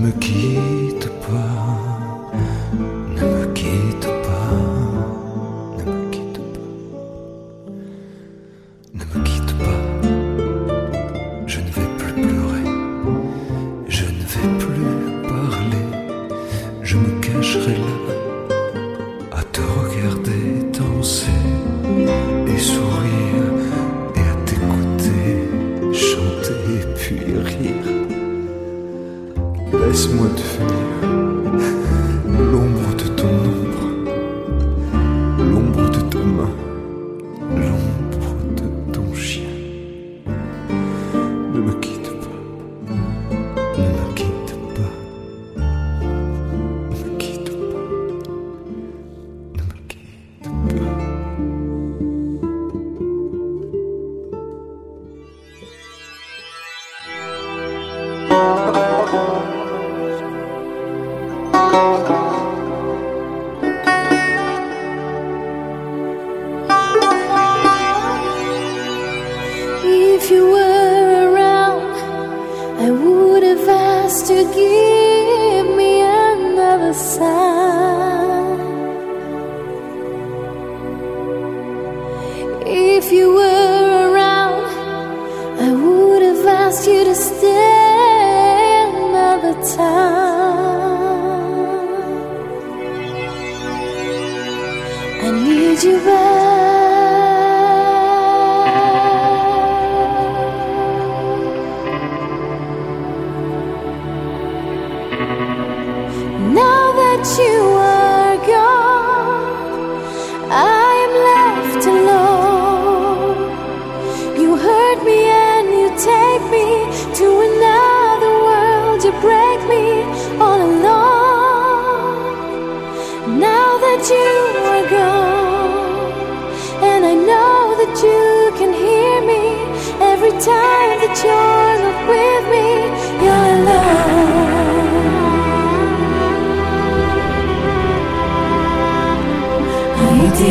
me 0.01 0.11
quitte 0.13 1.09
pas, 1.29 1.90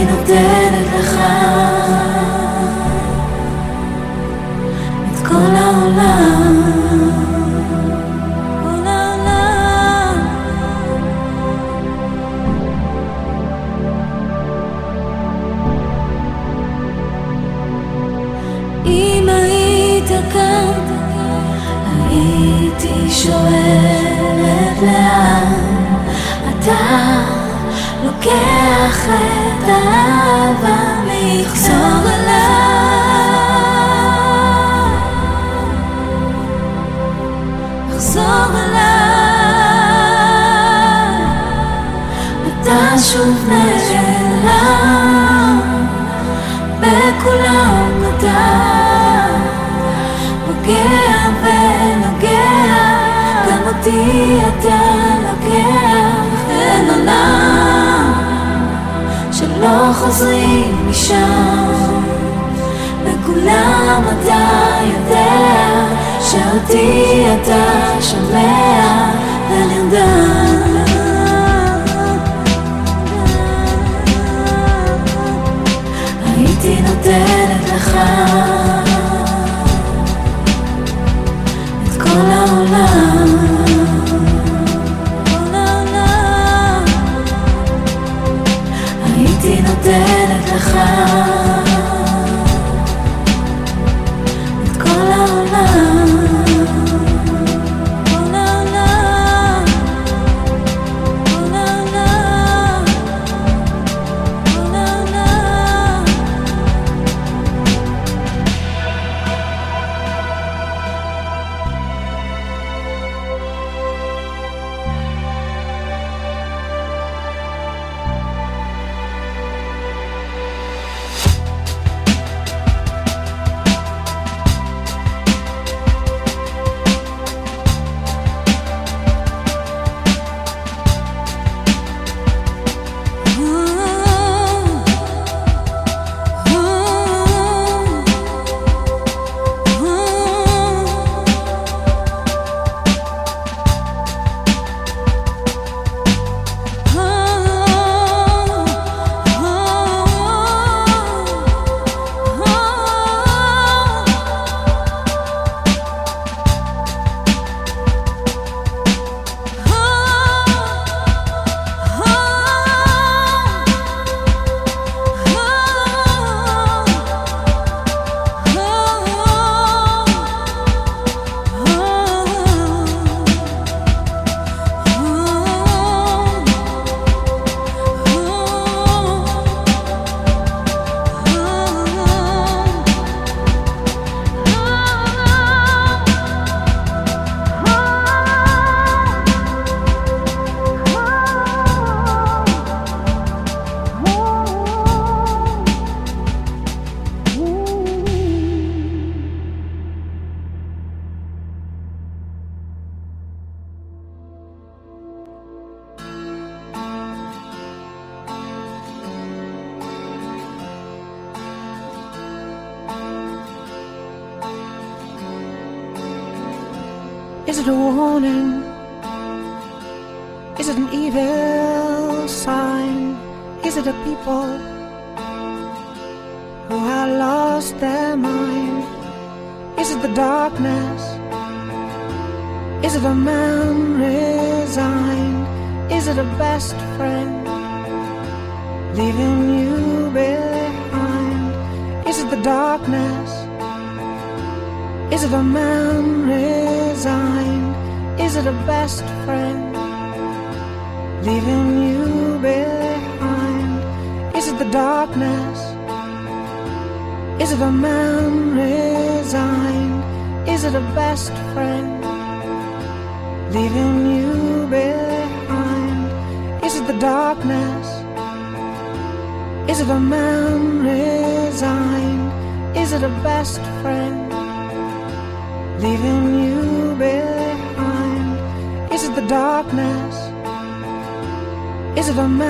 נותנת 0.10 0.88
לך 1.00 1.39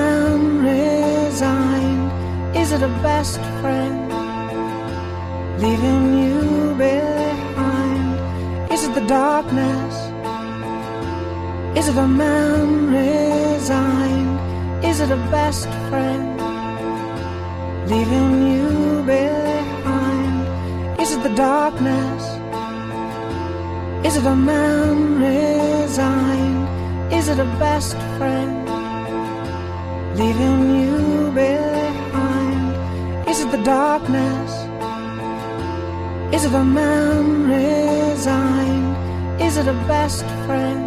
man 0.00 0.38
resigned? 0.70 2.08
Is 2.60 2.68
it 2.76 2.82
a 2.90 2.92
best 3.08 3.40
friend 3.60 3.98
leaving 5.62 6.02
you 6.24 6.40
behind? 6.86 8.08
Is 8.74 8.80
it 8.86 8.92
the 8.98 9.06
darkness? 9.22 9.94
Is 11.78 11.86
it 11.92 11.98
a 12.08 12.10
man 12.24 12.66
resigned? 12.98 14.36
Is 14.90 14.96
it 15.04 15.10
a 15.18 15.20
best 15.36 15.68
friend 15.88 16.26
leaving 17.92 18.30
you 18.52 18.70
behind? 19.14 20.36
Is 21.02 21.10
it 21.14 21.22
the 21.28 21.34
darkness? 21.34 22.22
Is 24.06 24.14
it 24.20 24.26
a 24.36 24.38
man 24.52 24.96
resigned? 25.26 26.64
Is 27.18 27.28
it 27.32 27.38
a 27.38 27.50
best 27.64 27.96
friend? 28.16 28.59
Leaving 30.20 30.60
you 30.84 31.32
behind? 31.32 32.64
Is 33.30 33.40
it 33.40 33.50
the 33.50 33.62
darkness? 33.62 34.50
Is 36.34 36.44
it 36.44 36.52
a 36.52 36.64
man 36.80 37.24
resigned? 37.56 38.92
Is 39.40 39.56
it 39.56 39.66
a 39.66 39.78
best 39.94 40.26
friend 40.44 40.82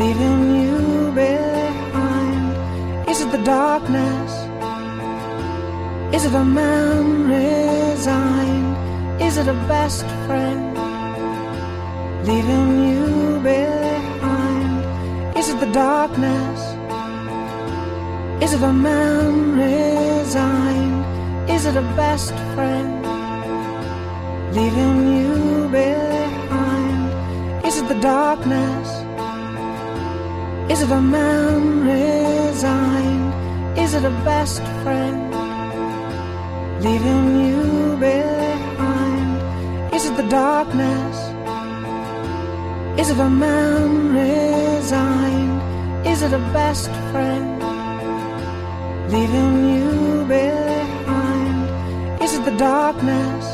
leaving 0.00 0.40
you 0.62 0.80
behind? 1.22 3.08
Is 3.08 3.22
it 3.22 3.30
the 3.36 3.42
darkness? 3.42 4.30
Is 6.14 6.26
it 6.26 6.34
a 6.34 6.44
man 6.44 7.04
resigned? 7.36 8.72
Is 9.22 9.38
it 9.38 9.48
a 9.48 9.58
best 9.74 10.04
friend 10.26 10.62
leaving 12.28 12.68
you 12.90 13.40
behind? 13.50 14.74
Is 15.38 15.48
it 15.48 15.58
the 15.64 15.72
darkness? 15.72 16.71
Is 18.42 18.54
it 18.54 18.62
a 18.62 18.72
man 18.72 19.56
resigned? 19.56 21.48
Is 21.48 21.64
it 21.64 21.76
a 21.76 21.86
best 21.94 22.34
friend 22.54 22.90
leaving 24.52 24.96
you 25.16 25.68
behind? 25.68 27.64
Is 27.64 27.78
it 27.78 27.86
the 27.86 28.00
darkness? 28.00 28.88
Is 30.72 30.82
it 30.82 30.90
a 30.90 31.00
man 31.00 31.86
resigned? 31.86 33.78
Is 33.78 33.94
it 33.94 34.04
a 34.04 34.14
best 34.30 34.62
friend 34.82 35.20
leaving 36.82 37.24
you 37.46 37.96
behind? 38.08 39.94
Is 39.94 40.06
it 40.06 40.16
the 40.16 40.28
darkness? 40.28 41.16
Is 42.98 43.08
it 43.08 43.20
a 43.20 43.30
man 43.30 44.12
resigned? 44.12 45.62
Is 46.04 46.22
it 46.22 46.32
a 46.32 46.42
best 46.52 46.90
friend 47.12 47.61
leaving 49.12 49.54
you 49.76 50.24
behind? 50.26 52.22
Is 52.22 52.32
it 52.32 52.44
the 52.46 52.56
darkness? 52.56 53.44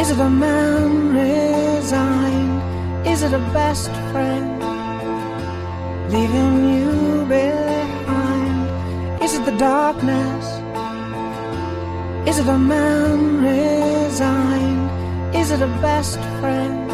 Is 0.00 0.10
it 0.10 0.18
a 0.18 0.30
man 0.30 1.12
resigned? 1.12 3.06
Is 3.06 3.22
it 3.22 3.34
a 3.34 3.44
best 3.52 3.90
friend 4.10 4.48
leaving 6.14 6.54
you 6.74 7.26
behind? 7.36 9.22
Is 9.22 9.34
it 9.34 9.44
the 9.44 9.56
darkness? 9.58 10.44
Is 12.26 12.38
it 12.38 12.48
a 12.48 12.58
man 12.58 13.18
resigned? 13.50 15.36
Is 15.36 15.50
it 15.50 15.60
a 15.60 15.72
best 15.88 16.18
friend 16.40 16.88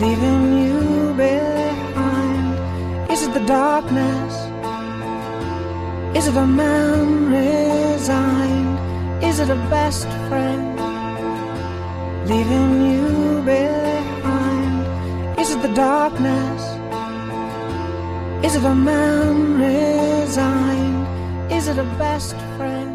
leaving 0.00 0.42
you 0.64 1.12
behind? 1.14 3.10
Is 3.12 3.20
it 3.26 3.34
the 3.34 3.44
darkness? 3.44 4.43
Is 6.14 6.28
it 6.28 6.36
a 6.36 6.46
man 6.46 7.26
resigned? 7.26 9.24
Is 9.24 9.40
it 9.40 9.50
a 9.50 9.56
best 9.68 10.06
friend 10.28 10.78
leaving 12.28 12.70
you 12.92 13.42
behind? 13.42 15.40
Is 15.40 15.50
it 15.50 15.60
the 15.60 15.74
darkness? 15.74 16.62
Is 18.46 18.54
it 18.54 18.64
a 18.64 18.74
man 18.74 19.58
resigned? 19.58 21.52
Is 21.52 21.66
it 21.66 21.78
a 21.78 21.88
best 21.98 22.36
friend? 22.56 22.93